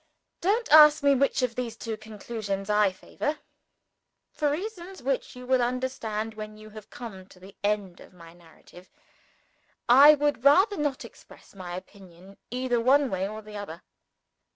[0.39, 3.37] Don't ask me which of these two conclusions I favor.
[4.33, 8.33] For reasons which you will understand when you have come to the end of my
[8.33, 8.89] narrative,
[9.87, 13.83] I would rather not express my opinion, either one way or the other.